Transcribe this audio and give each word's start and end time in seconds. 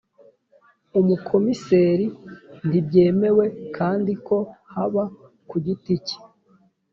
Umukomiseri 0.99 2.05
ntibyemewe 2.67 3.45
kandi 3.77 4.11
ko 4.27 4.37
haba 4.73 5.03
ku 5.49 5.55
giti 5.65 5.93
cye 6.05 6.17